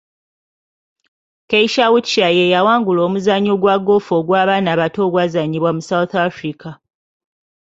Keisha 1.49 1.85
Witshire 1.93 2.35
ye 2.37 2.51
yawangula 2.53 2.99
omuzannyo 3.07 3.53
gwa 3.61 3.75
goofu 3.85 4.11
ogw'abaana 4.19 4.69
abato 4.75 4.99
ogwazannyibwa 5.07 5.69
mu 5.75 5.81
South 5.89 6.13
Africa. 6.27 6.69